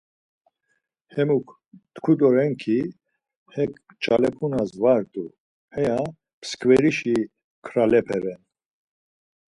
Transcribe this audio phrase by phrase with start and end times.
[1.13, 1.45] Hemuk
[1.95, 5.25] tku doren ki:'hek ncalepuna var t̆u,
[5.73, 5.99] heya
[6.41, 6.97] mskveriş
[7.63, 8.41] nkralepe ren.